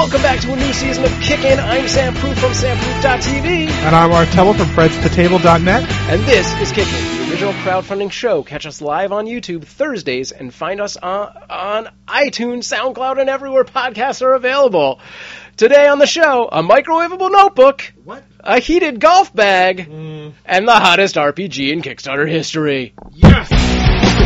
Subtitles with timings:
[0.00, 1.58] welcome back to a new season of Kickin'.
[1.58, 5.90] I'm Sam Proof from SamProof.tv, And I'm Artella from FredsToTable.net.
[6.08, 8.42] and this is Kickin', the original crowdfunding show.
[8.42, 13.64] Catch us live on YouTube Thursdays and find us on, on iTunes, SoundCloud, and everywhere
[13.64, 15.00] podcasts are available.
[15.58, 18.24] Today on the show, a microwavable notebook, What?
[18.40, 20.32] a heated golf bag, mm.
[20.46, 22.94] and the hottest RPG in Kickstarter history.
[23.12, 23.59] Yes!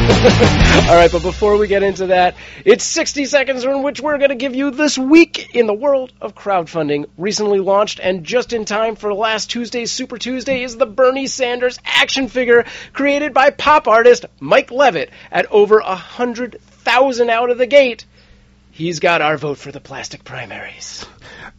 [0.89, 2.35] All right, but before we get into that,
[2.67, 6.13] it's 60 seconds in which we're going to give you this week in the world
[6.21, 7.07] of crowdfunding.
[7.17, 11.79] Recently launched and just in time for last Tuesday's Super Tuesday is the Bernie Sanders
[11.87, 17.57] action figure created by pop artist Mike Leavitt at over a hundred thousand out of
[17.57, 18.05] the gate.
[18.73, 21.07] He's got our vote for the plastic primaries.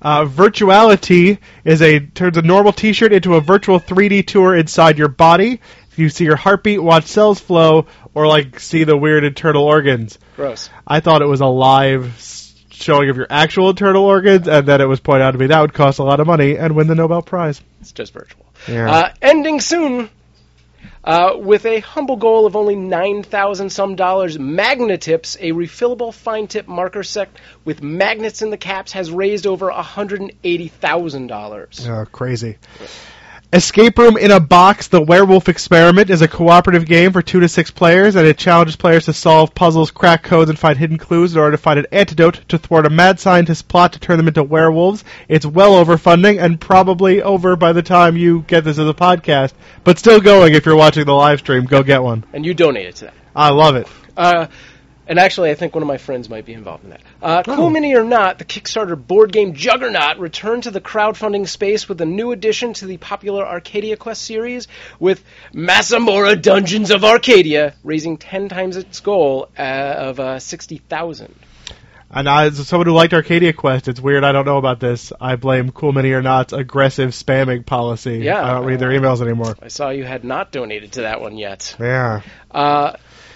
[0.02, 5.08] Uh, virtuality is a turns a normal T-shirt into a virtual 3D tour inside your
[5.08, 5.62] body.
[5.95, 10.20] If you see your heartbeat, watch cells flow, or like see the weird internal organs.
[10.36, 10.70] Gross.
[10.86, 12.22] I thought it was a live
[12.70, 15.62] showing of your actual internal organs, and then it was pointed out to me that
[15.62, 17.62] would cost a lot of money and win the Nobel Prize.
[17.80, 18.45] It's just virtual.
[18.67, 18.92] Yeah.
[18.92, 20.09] Uh, ending soon.
[21.02, 26.47] Uh, with a humble goal of only nine thousand some dollars, Magnetips, a refillable fine
[26.47, 27.30] tip marker set
[27.64, 31.88] with magnets in the caps, has raised over hundred and eighty thousand dollars.
[31.88, 32.58] Oh, crazy.
[33.56, 37.48] Escape Room in a Box, The Werewolf Experiment, is a cooperative game for two to
[37.48, 41.31] six players, and it challenges players to solve puzzles, crack codes, and find hidden clues
[41.31, 44.28] in order to find an antidote to thwart a mad scientist's plot to turn them
[44.28, 45.06] into werewolves.
[45.30, 48.94] It's well over funding, and probably over by the time you get this as a
[48.94, 49.53] podcast,
[49.86, 51.64] but still going if you're watching the live stream.
[51.64, 52.25] Go get one.
[52.34, 53.14] And you donated to that.
[53.34, 53.88] I love it.
[54.17, 54.47] Uh,
[55.08, 57.02] and actually, I think one of my friends might be involved in that.
[57.22, 57.56] Uh, Oh.
[57.56, 62.02] Cool Mini or not, the Kickstarter board game juggernaut returned to the crowdfunding space with
[62.02, 64.67] a new addition to the popular Arcadia Quest series,
[65.00, 71.36] with Masmorra Dungeons of Arcadia raising ten times its goal uh, of uh, sixty thousand.
[72.12, 75.12] And as someone who liked Arcadia Quest, it's weird I don't know about this.
[75.19, 78.19] I blame Cool Mini or Not's aggressive spamming policy.
[78.19, 78.42] Yeah.
[78.42, 79.56] I don't read their emails anymore.
[79.62, 81.75] I saw you had not donated to that one yet.
[81.80, 82.22] Yeah.
[82.52, 82.94] Uh,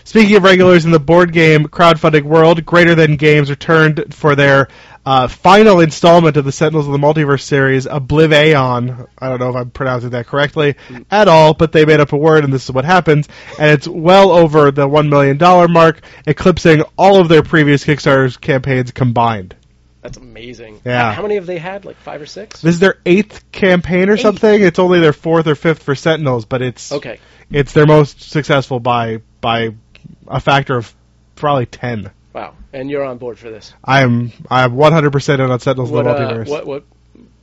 [0.10, 4.68] Speaking of regulars in the board game crowdfunding world, Greater Than Games returned for their
[5.06, 9.08] uh, final installment of the Sentinels of the Multiverse series, OblivAeon.
[9.20, 10.78] I don't know if I'm pronouncing that correctly
[11.12, 13.28] at all, but they made up a word, and this is what happens.
[13.60, 15.38] And it's well over the $1 million
[15.72, 19.56] mark, eclipsing all of their previous Kickstarter campaigns combined.
[20.02, 20.82] that's amazing.
[20.86, 21.14] Yeah.
[21.14, 21.86] How many have they had?
[21.86, 22.62] Like five or six?
[22.64, 24.22] This is their eighth campaign or Eighth.
[24.22, 24.62] something.
[24.64, 27.20] It's only their fourth or fifth for Sentinels, but it's Okay.
[27.52, 29.70] it's their most successful by by
[30.30, 30.94] a factor of
[31.36, 32.12] probably ten.
[32.34, 32.54] Wow.
[32.72, 33.74] And you're on board for this.
[33.84, 36.84] I am I am 100% in on Sentinels What, of the uh, what what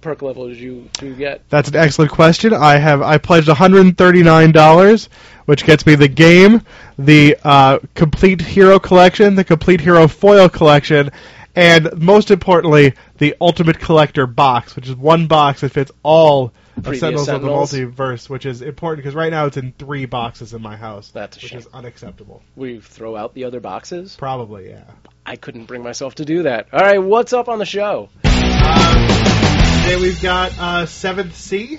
[0.01, 1.49] perk level did you do get?
[1.51, 2.55] That's an excellent question.
[2.55, 5.09] I have I pledged $139,
[5.47, 6.63] which gets me the game,
[6.97, 11.11] the uh, complete hero collection, the complete hero foil collection,
[11.57, 16.85] and most importantly, the ultimate collector box, which is one box that fits all of
[16.85, 17.73] Previous Sentinels, Sentinels.
[17.73, 20.77] of the Multiverse, which is important because right now it's in three boxes in my
[20.77, 21.11] house.
[21.11, 21.59] That's a which shame.
[21.61, 22.43] is unacceptable.
[22.55, 24.17] We throw out the other boxes.
[24.17, 24.85] Probably, yeah.
[25.25, 26.69] I couldn't bring myself to do that.
[26.73, 28.11] All right, what's up on the show?
[28.23, 31.79] Today we've got uh, Seventh Sea.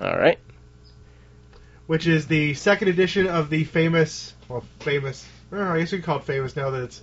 [0.00, 0.38] All right.
[1.86, 5.26] which is the second edition of the famous, well, famous.
[5.52, 7.02] I, I guess we can call it famous now that it's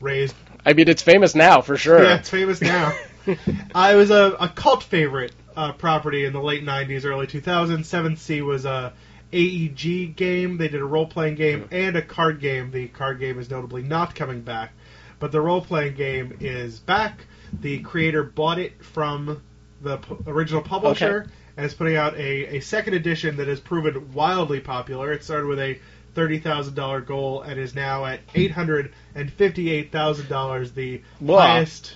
[0.00, 0.34] raised.
[0.66, 2.02] I mean, it's famous now for sure.
[2.02, 2.92] Yeah, it's famous now.
[3.26, 7.84] uh, it was a, a cult favorite uh, property in the late '90s, early 2000s.
[7.84, 8.92] Seventh Sea was a
[9.32, 10.58] AEG game.
[10.58, 12.70] They did a role-playing game and a card game.
[12.70, 14.72] The card game is notably not coming back,
[15.18, 17.26] but the role-playing game is back.
[17.60, 19.42] The creator bought it from
[19.82, 21.30] the p- original publisher Okay.
[21.56, 25.12] and is putting out a, a second edition that has proven wildly popular.
[25.12, 25.78] It started with a
[26.14, 30.72] thirty thousand dollar goal and is now at eight hundred and fifty eight thousand dollars,
[30.72, 31.38] the Wow.
[31.40, 31.94] highest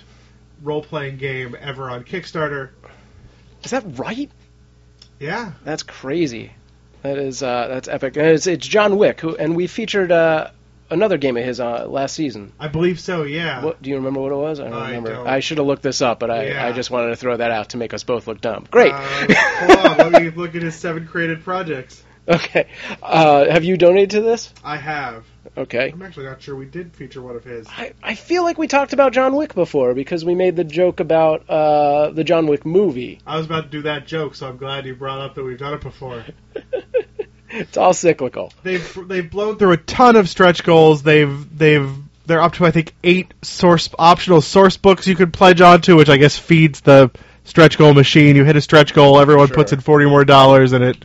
[0.62, 2.70] role playing game ever on Kickstarter.
[3.64, 4.30] Is that right?
[5.18, 5.52] Yeah.
[5.64, 6.52] That's crazy.
[7.02, 8.16] That is uh, that's epic.
[8.16, 10.50] And it's, it's John Wick, who and we featured uh,
[10.90, 12.52] another game of his uh, last season.
[12.58, 13.62] I believe so, yeah.
[13.64, 14.58] What do you remember what it was?
[14.60, 15.12] I don't I remember.
[15.14, 15.26] don't.
[15.26, 16.66] I should have looked this up, but I, Yeah.
[16.66, 18.66] I just wanted to throw that out to make us both look dumb.
[18.70, 18.92] Great.
[18.92, 19.00] Uh,
[19.34, 22.02] hold on, let me look at his seven created projects.
[22.28, 22.68] Okay.
[23.02, 24.52] Uh, have you donated to this?
[24.64, 25.24] I have.
[25.56, 25.90] Okay.
[25.92, 27.66] I'm actually not sure we did feature one of his.
[27.68, 31.00] I, I feel like we talked about John Wick before because we made the joke
[31.00, 33.20] about uh, the John Wick movie.
[33.26, 35.58] I was about to do that joke, so I'm glad you brought up that we've
[35.58, 36.24] done it before.
[37.50, 38.52] It's all cyclical.
[38.62, 41.02] They've they've blown through a ton of stretch goals.
[41.02, 41.90] They've they've
[42.26, 46.10] they're up to I think eight source optional source books you could pledge onto, which
[46.10, 47.10] I guess feeds the
[47.44, 48.36] stretch goal machine.
[48.36, 49.54] You hit a stretch goal, everyone Sure.
[49.56, 51.04] puts in forty more dollars, and it.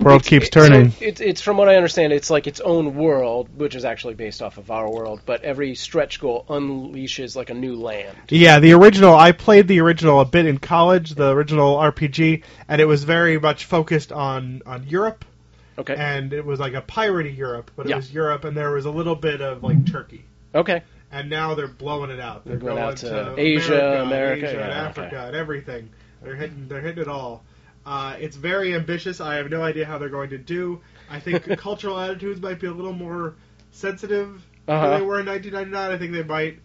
[0.00, 0.92] World It's- keeps it- so turning.
[1.00, 4.40] it's, it's from what I understand, it's like its own world, which is actually based
[4.40, 5.20] off of our world.
[5.26, 8.16] But every stretch goal unleashes like a new land.
[8.30, 9.14] Yeah, the original.
[9.14, 13.38] I played the original a bit in college, the original RPG, and it was very
[13.38, 15.24] much focused on on Europe,
[15.78, 15.94] Okay.
[15.96, 17.96] and it was like a piratey Europe, but it Yeah.
[17.96, 20.24] was Europe, and there was a little bit of like Turkey.
[20.54, 20.82] Okay.
[21.12, 22.44] And now they're blowing it out.
[22.44, 25.26] They're, They're going out to to Asia, America, America, Asia, and Africa, okay.
[25.26, 25.90] and everything.
[26.22, 26.66] They're hitting.
[26.68, 27.42] They're hitting it all.
[27.86, 29.20] Uh, it's very ambitious.
[29.20, 30.80] I have no idea how they're going to do.
[31.08, 33.34] I think cultural attitudes might be a little more
[33.72, 34.90] sensitive Uh-huh.
[34.90, 35.90] than they were in 1999.
[35.90, 36.58] I think they might.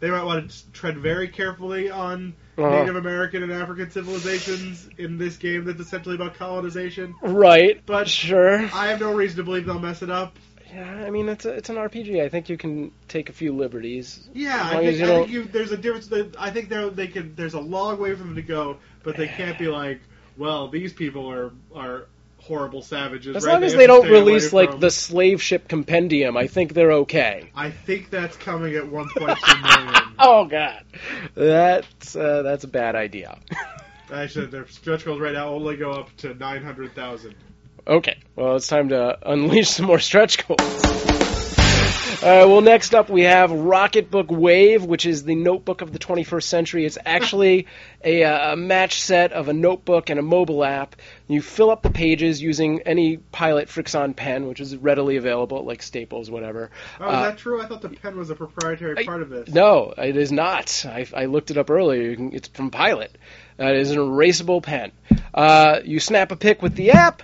[0.00, 2.70] They might want to tread very carefully on Uh-huh.
[2.80, 7.14] Native American and African civilizations in this game that's essentially about colonization.
[7.22, 7.80] Right.
[7.84, 8.60] But- sure.
[8.72, 10.36] I have no reason to believe they'll mess it up.
[10.72, 12.22] Yeah, I mean it's a, it's an RPG.
[12.22, 14.28] I think you can take a few liberties.
[14.32, 16.08] Yeah, I think, you I think you, there's a difference.
[16.38, 17.34] I think they they can.
[17.34, 20.00] There's a long way for them to go, but they can't be like,
[20.36, 22.06] well, these people are are
[22.38, 23.36] horrible savages.
[23.36, 23.54] As right?
[23.54, 27.50] long as they don't release like from- the slave ship compendium, I think they're okay.
[27.54, 30.04] I think that's coming at 1.2 million.
[30.22, 30.84] Oh god,
[31.34, 33.38] that's uh, that's a bad idea.
[34.12, 37.34] Actually, their stretch goals right now only go up to 900,000.
[37.86, 41.39] Okay, well it's time to unleash some more stretch goals.
[42.22, 46.42] Uh, well, next up we have Rocketbook Wave, which is the notebook of the 21st
[46.42, 46.84] century.
[46.84, 47.66] It's actually
[48.04, 50.96] a, uh, a match set of a notebook and a mobile app.
[51.28, 55.82] You fill up the pages using any Pilot FriXion pen, which is readily available, like
[55.82, 56.70] Staples, whatever.
[57.00, 57.62] Oh, Uh, is that true?
[57.62, 59.48] I thought the pen was a proprietary I- part of this.
[59.48, 60.84] No, it is not.
[60.86, 62.14] I, I looked it up earlier.
[62.16, 63.16] Can, it's from Pilot.
[63.58, 64.92] Uh, it is an erasable pen.
[65.32, 67.22] Uh, you snap a pic with the app,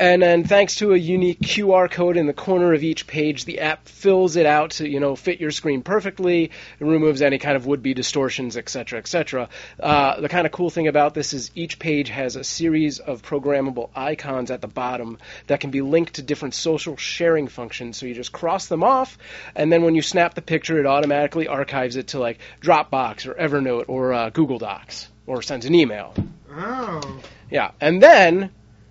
[0.00, 3.60] and then thanks to a unique QR code in the corner of each page, the
[3.60, 6.44] app fills it out to you know fit your screen perfectly.
[6.44, 9.50] It removes any kind of would-be distortions, etc., etc.
[9.78, 13.20] Uh, the kind of cool thing about this is each page has a series of
[13.20, 15.18] programmable icons at the bottom
[15.48, 17.98] that can be linked to different social sharing functions.
[17.98, 19.18] So you just cross them off,
[19.54, 23.34] and then when you snap the picture, it automatically archives it to like Dropbox or
[23.34, 26.14] Evernote or uh, Google Docs or sends an email.
[26.50, 27.20] Oh.
[27.50, 28.50] Yeah, and then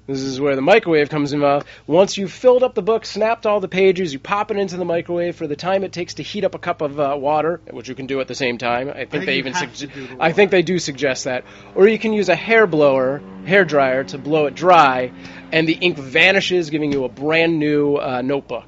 [0.10, 1.68] this is where the microwave comes involved.
[1.86, 4.84] Once you've filled up the book, snapped all the pages, you pop it into the
[4.84, 7.88] microwave for the time it takes to heat up a cup of uh, water, which
[7.88, 8.90] you can do at the same time.
[8.90, 11.26] I think, think they even have sugge- to do the I think they do suggest
[11.26, 11.44] that.
[11.76, 15.12] Or you can use a hair blower, hair dryer to blow it dry,
[15.52, 18.68] and the ink vanishes, giving you a brand new uh, notebook.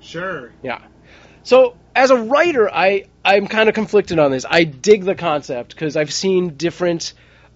[0.00, 0.52] Sure.
[0.62, 0.82] Yeah.
[1.42, 4.44] So as a writer, I I'm kind of conflicted on this.
[4.48, 7.14] I dig the concept because I've seen different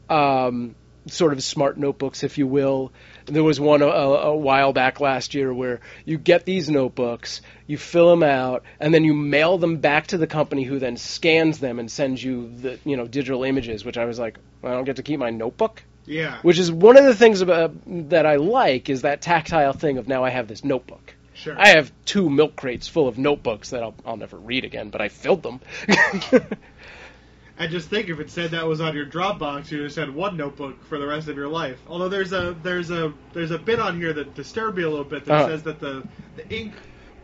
[0.08, 0.74] um,
[1.06, 2.92] sort of smart notebooks, if you will.
[3.26, 7.78] There was one a, a while back last year where you get these notebooks, you
[7.78, 11.58] fill them out, and then you mail them back to the company, who then scans
[11.58, 13.84] them and sends you the you know digital images.
[13.84, 15.82] Which I was like, I don't get to keep my notebook.
[16.04, 16.38] Yeah.
[16.42, 17.74] Which is one of the things about
[18.10, 21.14] that I like is that tactile thing of now I have this notebook.
[21.34, 21.58] Sure.
[21.58, 25.00] I have two milk crates full of notebooks that I'll, I'll never read again, but
[25.00, 25.60] I filled them.
[27.58, 30.36] And just think, if it said that was on your Dropbox, you just had one
[30.36, 31.78] notebook for the rest of your life.
[31.86, 35.04] Although there's a there's a there's a bit on here that disturbed me a little
[35.04, 35.48] bit that Uh-huh.
[35.48, 36.02] says that the
[36.36, 36.72] the ink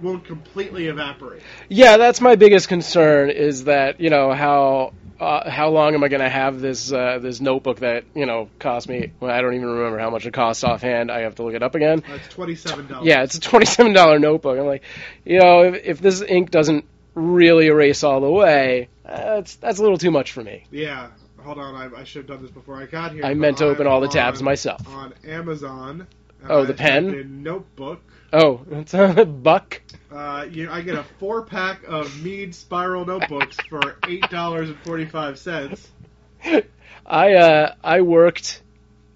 [0.01, 1.43] won't completely evaporate.
[1.69, 6.09] yeah, that's my biggest concern is that you know how uh, how long am I
[6.09, 9.11] going to have this uh, this notebook that you know cost me?
[9.19, 11.11] Well, I don't even remember how much it costs offhand.
[11.11, 12.05] I have to look it up again.
[12.07, 13.07] That's twenty seven dollars.
[13.07, 14.57] Yeah, it's a twenty-seven dollar notebook.
[14.59, 14.83] I'm like,
[15.25, 16.85] you know, if, if this ink doesn't
[17.15, 20.65] really erase all the way, uh, that's that's a little too much for me.
[20.71, 21.09] Yeah.
[21.43, 23.25] Hold on, I, I should have done this before I got here.
[23.25, 24.87] I meant to open I'm all the tabs on- myself.
[24.89, 26.07] On Amazon.
[26.49, 27.43] Oh, the pen?
[27.43, 28.01] notebook.
[28.33, 29.81] Oh, it's a buck.
[30.11, 34.79] Uh, you, I get a four pack of Mead Spiral notebooks for eight dollars and
[34.81, 35.89] forty five cents.
[37.07, 38.63] I uh, I worked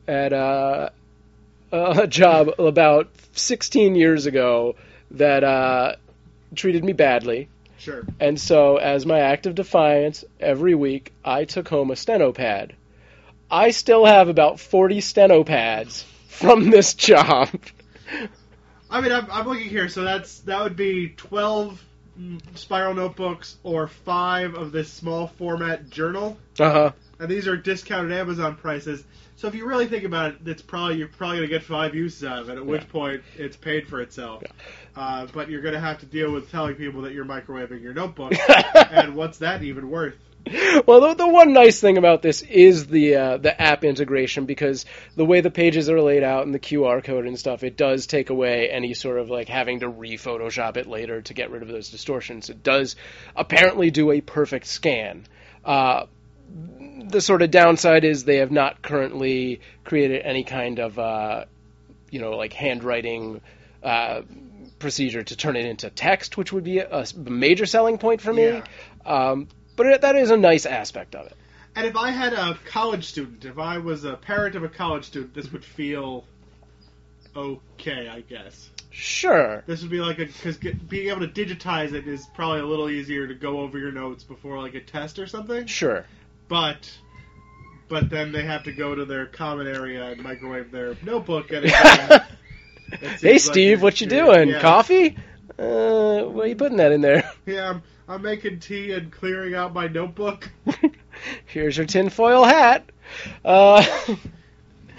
[0.09, 0.91] at uh,
[1.71, 4.75] a job about 16 years ago
[5.13, 5.95] that uh,
[6.55, 7.49] treated me badly,
[7.83, 8.05] Sure.
[8.21, 12.75] and so as my act of defiance, every week I took home a steno pad.
[13.51, 17.49] I still have about 40 steno pads from this job.
[18.91, 21.83] I mean, I'm, I'm looking here, so that's that would be twelve
[22.19, 26.93] mm, spiral notebooks or five of this small format journal, Uh huh.
[27.19, 29.03] and these are discounted Amazon prices.
[29.37, 32.23] So if you really think about it, it's probably you're probably gonna get five uses
[32.23, 32.59] out of it.
[32.59, 34.43] At which point it's paid for itself.
[34.95, 38.33] Uh, but you're gonna have to deal with telling people that you're microwaving your notebook,
[38.75, 40.17] and what's that even worth?
[40.87, 44.85] well, the, the one nice thing about this is the uh, the app integration because
[45.17, 48.07] the way the pages are laid out and the QR code and stuff, it does
[48.07, 51.69] take away any sort of like having to re-Photoshop it later to get rid of
[51.69, 52.51] those distortions.
[52.51, 52.97] It does
[53.37, 55.27] apparently do a perfect scan.
[55.65, 56.07] Uh,
[57.09, 61.45] the sort of downside is they have not currently created any kind of uh,
[62.13, 63.41] you know, like handwriting
[63.83, 64.23] uh,
[64.83, 68.33] procedure to turn it into text, which would be a, a major selling point for
[68.33, 68.45] me.
[68.45, 68.65] Yeah.
[69.05, 71.37] Um, but it, that is a nice aspect of it.
[71.75, 75.07] And if I had a college student, if I was a parent of a college
[75.07, 76.25] student, this would feel
[77.35, 78.71] okay, I guess.
[78.91, 79.65] Sure.
[79.67, 82.91] This would be like a because being able to digitize it is probably a little
[82.91, 85.67] easier to go over your notes before like a test or something.
[85.67, 86.05] Sure.
[86.49, 86.91] But
[87.89, 91.65] but then they have to go to their common area and microwave their notebook and
[91.65, 92.23] it, it seems
[93.21, 94.51] hey, Steve, you're- what you doing?
[94.51, 94.61] yeah.
[94.61, 95.17] Coffee?
[95.59, 97.31] Uh, why are you putting that in there?
[97.47, 100.51] Yeah, I'm, I'm making tea and clearing out my notebook.
[101.47, 102.85] Here's your tinfoil hat.
[103.45, 103.85] Uh,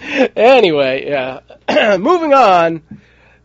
[0.00, 1.40] anyway, yeah.
[1.98, 2.82] Moving on.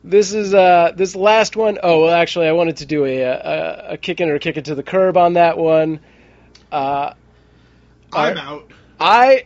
[0.04, 3.94] This is uh, this last one oh well, actually, I wanted to do a a,
[3.94, 6.00] a kick in or kick it to the curb on that one.
[6.72, 7.14] Uh,
[8.14, 8.72] I'm out.
[9.00, 9.46] I,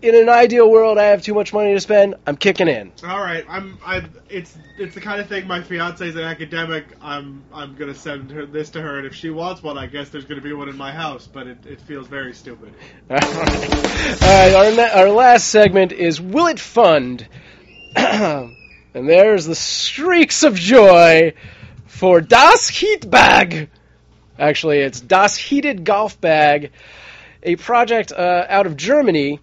[0.00, 2.14] in an ideal world, I have too much money to spend.
[2.26, 2.92] I'm kicking in.
[3.04, 3.78] All right, I'm.
[3.84, 4.04] I.
[4.28, 5.46] It's it's the kind of thing.
[5.46, 6.84] My fiance's an academic.
[7.00, 10.10] I'm I'm gonna send her this to her, and if she wants one, I guess
[10.10, 11.26] there's gonna be one in my house.
[11.26, 12.72] But it, it feels very stupid.
[13.10, 13.24] All right.
[14.22, 14.54] All right.
[14.54, 17.26] Our, ne- our last segment is Will It Fund?
[17.96, 18.54] and
[18.92, 21.34] there's the streaks of joy
[21.86, 23.70] for Das Heat Bag.
[24.38, 26.70] Actually, it's Das Heated Golf Bag,
[27.42, 29.40] a project uh, out of Germany.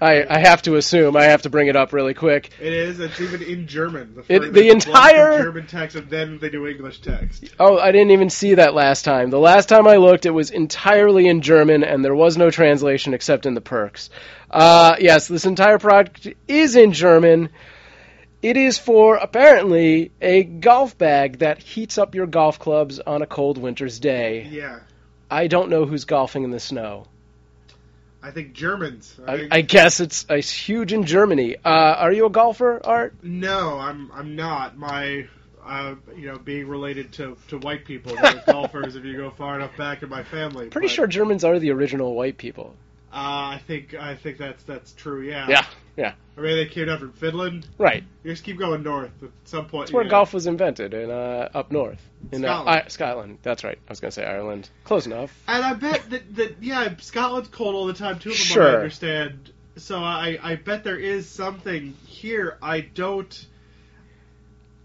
[0.00, 1.16] I, I have to assume.
[1.16, 2.50] I have to bring it up really quick.
[2.60, 3.00] It is.
[3.00, 4.14] It's even in German.
[4.14, 7.44] The, It- the entire- German text, and then they do English text.
[7.58, 9.30] Oh, I didn't even see that last time.
[9.30, 13.12] The last time I looked, it was entirely in German, and there was no translation
[13.14, 14.10] except in the perks.
[14.50, 17.48] Uh, yes, this entire project is in German.
[18.40, 23.26] It is for apparently a golf bag that heats up your golf clubs on a
[23.26, 24.46] cold winter's day.
[24.48, 24.78] Yeah,
[25.28, 27.06] I don't know who's golfing in the snow.
[28.22, 29.18] I think Germans.
[29.26, 31.56] I I, I guess it's, it's huge in Germany.
[31.64, 33.14] Uh, are you a golfer, Art?
[33.22, 34.76] no, I'm I'm not.
[34.76, 35.28] My
[35.64, 38.96] uh, you know, being related to, to white people, golfers.
[38.96, 41.70] If you go far enough back in my family, Pretty but, sure Germans are the
[41.70, 42.74] original white people.
[43.12, 45.22] Uh, I think I think that's that's true.
[45.22, 45.46] Yeah.
[45.48, 45.66] Yeah,
[45.98, 47.66] yeah, I mean, they came down from Finland.
[47.76, 48.04] right.
[48.22, 49.10] You just keep going north.
[49.20, 50.10] At some point, That's where yeah.
[50.10, 52.00] golf was invented in uh, up north
[52.30, 52.68] in uh, Scotland.
[52.68, 53.38] I- Scotland.
[53.42, 53.78] That's right.
[53.88, 54.70] I was going to say Ireland.
[54.84, 55.36] Close enough.
[55.48, 58.30] And I bet that, that yeah, Scotland's cold all the time too.
[58.30, 59.52] From what I understand.
[59.76, 62.58] So I I bet there is something here.
[62.62, 63.46] I don't.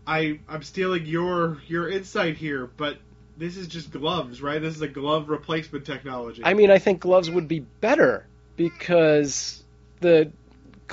[0.08, 2.98] I I'm stealing your your insight here, but
[3.38, 4.60] this is just gloves, right?
[4.60, 6.42] This is a glove replacement technology.
[6.44, 9.64] I mean, I think gloves would be better because
[10.02, 10.32] the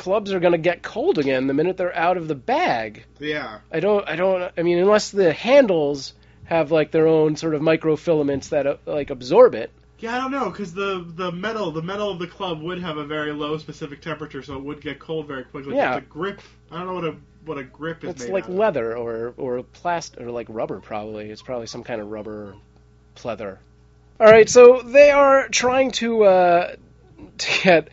[0.01, 3.05] clubs are going to get cold again the minute they're out of the bag.
[3.19, 3.59] yeah.
[3.71, 4.09] I don't.
[4.09, 4.51] I don't.
[4.57, 6.15] I mean, unless the handles
[6.45, 9.71] have like their own sort of microfilaments that uh, like absorb it.
[9.99, 12.97] Yeah, I don't know because the the metal the metal of the club would have
[12.97, 15.77] a very low specific temperature, so it would get cold very quickly.
[15.77, 15.95] Yeah.
[15.95, 16.41] But the grip,
[16.71, 18.57] I don't know what a what a grip is It's made like out of.
[18.57, 20.81] leather or or plastic or like rubber.
[20.81, 22.55] Probably it's probably some kind of rubber
[23.17, 23.59] pleather.
[24.19, 26.75] All right, so they are trying to uh,
[27.39, 27.89] to get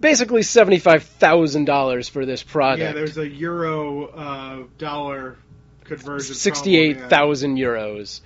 [0.00, 2.80] basically seventy five thousand dollars for this product.
[2.80, 5.36] Yeah, there's a euro uh, dollar
[5.84, 6.34] conversion.
[6.34, 8.20] Sixty eight thousand euros.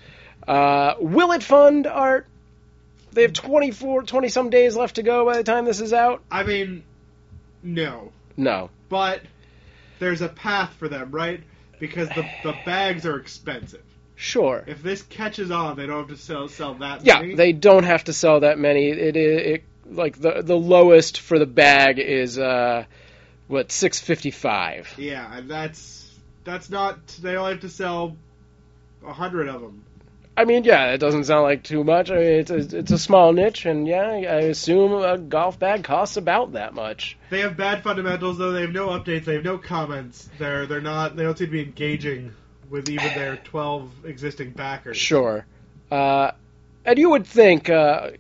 [0.47, 2.27] Uh, will it fund art?
[3.13, 6.23] They have 24, 20 some days left to go by the time this is out.
[6.31, 6.85] I mean,
[7.61, 8.71] no, No.
[8.89, 9.21] but
[9.99, 11.41] there's a path for them, right?
[11.81, 13.83] Because the the bags are expensive.
[14.15, 14.63] Sure.
[14.67, 17.35] If this catches on, they don't have to sell sell that Yeah, many.
[17.35, 18.89] they don't have to sell that many.
[18.91, 22.85] It, it, it like the the lowest for the bag is uh
[23.49, 24.93] what six fifty five.
[24.97, 26.11] Yeah, and that's
[26.45, 27.07] that's not.
[27.21, 28.17] They only have to sell
[29.07, 29.85] a hundred of them.
[30.37, 32.11] I mean, yeah, it doesn't sound like too much.
[32.11, 35.85] I mean, it's a, it's a small niche, and yeah, I assume a golf bag
[35.85, 37.19] costs about that much.
[37.29, 38.53] They have bad fundamentals, though.
[38.53, 39.25] They have no updates.
[39.25, 40.31] They have no comments.
[40.39, 41.17] They're they're not.
[41.17, 42.33] They don't seem to be engaging
[42.71, 44.97] with even their twelve existing backers.
[44.97, 45.45] Sure.
[45.91, 46.31] Uh,
[46.85, 48.13] and you would think uh,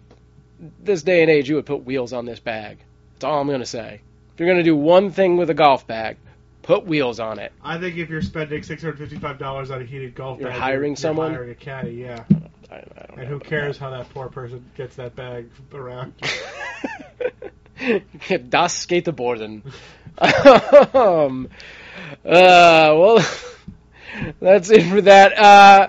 [0.83, 2.79] this day and age you would put wheels on this bag.
[3.14, 4.00] That's all I'm going to say.
[4.35, 6.17] If you're going to do one thing with a golf bag,
[6.62, 7.52] put wheels on it.
[7.62, 10.59] I think if you're spending six hundred fifty-five dollars on a heated golf You're bag,
[10.61, 11.33] hiring you're someone?
[11.33, 11.93] hiring a caddy.
[11.93, 12.25] Yeah,
[12.71, 12.83] I, I
[13.19, 16.14] and who cares how that poor person gets that bag around?
[17.79, 18.50] that.
[18.50, 19.62] das Skateboarden.
[20.95, 21.49] um,
[22.25, 23.26] uh, well,
[24.40, 25.38] that's it for that.
[25.38, 25.88] Uh,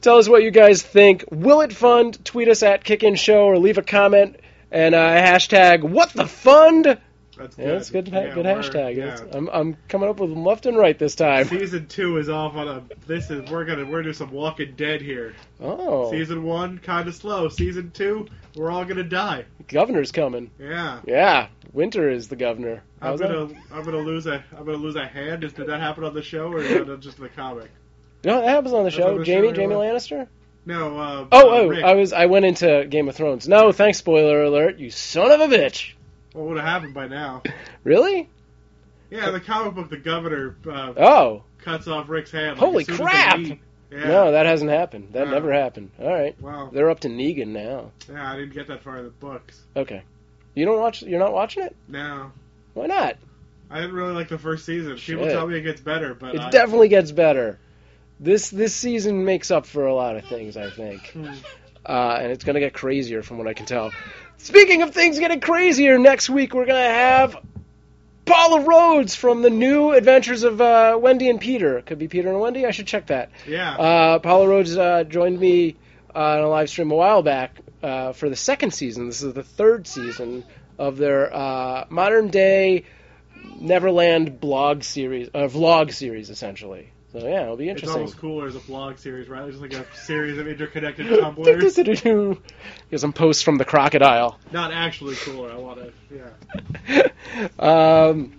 [0.00, 1.24] tell us what you guys think.
[1.30, 2.24] Will it fund?
[2.24, 4.36] Tweet us at Kickin Show or leave a comment
[4.70, 6.98] and uh, hashtag What the Fund.
[7.36, 7.66] That's good.
[7.66, 8.08] Yeah, that's good.
[8.08, 8.96] Yeah, good hashtag.
[8.96, 9.18] yeah.
[9.32, 11.44] I'm I'm coming up with them left and right this time.
[11.46, 12.82] Season two is off on a.
[13.06, 15.34] This is we're gonna we're doing some Walking Dead here.
[15.60, 17.48] Oh, Season one kind of slow.
[17.48, 19.44] Season two, we're all gonna die.
[19.68, 20.50] governor's coming.
[20.58, 21.00] Yeah.
[21.04, 22.82] Yeah, Winter is the governor.
[23.02, 25.44] I'm gonna I'm gonna lose a I'm gonna lose a hand.
[25.44, 26.62] Is, did that happen on the show or
[26.96, 27.70] just in the comic?
[28.24, 29.08] No, that happens on the That's show.
[29.10, 29.74] on the Jaime, show, Jaime.
[29.74, 30.26] Lannister.
[30.64, 30.98] No.
[30.98, 31.84] Uh, Oh, uh, oh, Rick.
[31.84, 33.46] I was I went into Game of Thrones.
[33.46, 33.98] No, thanks.
[33.98, 34.78] Spoiler alert.
[34.78, 35.92] You son of a bitch.
[36.32, 37.42] What would have happened by now?
[37.84, 38.28] Really?
[39.10, 42.58] Yeah, the comic book, the governor uh, Oh, cuts off Rick's hand.
[42.58, 43.38] like, Holy as soon as they crap!
[43.92, 44.08] Yeah.
[44.08, 45.10] no, that hasn't happened.
[45.12, 45.34] That No.
[45.34, 45.92] never happened.
[46.00, 46.70] All right, Wow.
[46.72, 47.92] they're up to Negan now.
[48.10, 49.62] Yeah, I didn't get that far in the books.
[49.76, 50.02] Okay,
[50.56, 51.02] you don't watch.
[51.04, 51.76] You're not watching it.
[51.86, 52.32] No.
[52.74, 53.16] Why not?
[53.70, 54.96] I didn't really like the first season.
[54.96, 57.60] People tell me it gets better, but It I, definitely gets better.
[58.18, 61.28] This this season makes up for a lot of things, I think, Hmm.
[61.84, 63.92] uh, and it's gonna get crazier from what I can tell.
[64.38, 67.36] Speaking of things getting crazier, next week we're gonna have
[68.24, 71.82] Paula Rhodes from the new Adventures of uh, Wendy and Peter.
[71.82, 72.64] Could be Peter and Wendy.
[72.66, 73.30] I should check that.
[73.46, 73.76] Yeah.
[73.76, 75.76] Uh, Paula Rhodes uh, joined me
[76.14, 79.06] uh, on a live stream a while back uh, for the second season.
[79.06, 80.42] This is the third season
[80.78, 82.84] of their uh, modern day
[83.60, 86.90] Neverland blog series, uh, vlog series, essentially.
[87.18, 87.88] So yeah, it'll be interesting.
[87.88, 89.42] it's almost cooler as a blog series, right?
[89.44, 91.76] It's just like a series of interconnected tumblers.
[91.76, 94.38] Here's some posts from the crocodile.
[94.52, 95.50] Not actually cooler.
[95.50, 95.92] I want to.
[96.90, 97.08] Yeah.
[97.58, 98.34] um,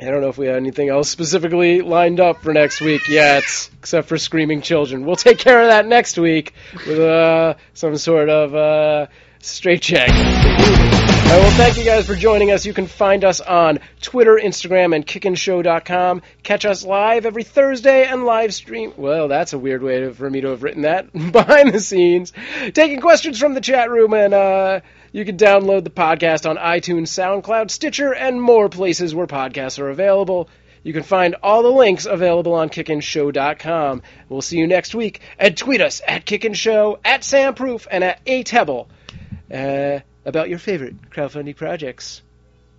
[0.00, 3.44] I don't know if we have anything else specifically lined up for next week yet,
[3.78, 5.04] except for screaming children.
[5.04, 6.54] We'll take care of that next week
[6.86, 9.06] with uh, some sort of uh,
[9.40, 11.01] straight check.
[11.32, 12.66] I will thank you guys for joining us.
[12.66, 16.20] You can find us on Twitter, Instagram, and kickinshow.com.
[16.42, 18.92] Catch us live every Thursday and live stream.
[18.98, 21.10] Well, that's a weird way for me to have written that.
[21.32, 22.34] Behind the scenes.
[22.74, 27.08] Taking questions from the chat room, and uh, you can download the podcast on iTunes,
[27.08, 30.50] SoundCloud, Stitcher, and more places where podcasts are available.
[30.82, 34.02] You can find all the links available on kickinshow.com.
[34.28, 35.22] We'll see you next week.
[35.38, 38.88] And tweet us at kickinshow, at samproof, and at atebble.
[39.50, 42.22] Uh, about your favorite crowdfunding projects.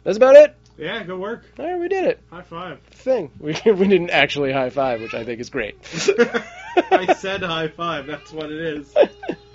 [0.03, 0.55] That's about it.
[0.77, 1.03] Yeah.
[1.03, 1.45] Good work.
[1.59, 2.19] All right, we did it.
[2.31, 2.79] High five.
[2.91, 3.31] Thing.
[3.39, 5.77] We, we didn't actually high five, which I think is great.
[6.91, 8.07] I said high five.
[8.07, 8.93] That's what it is.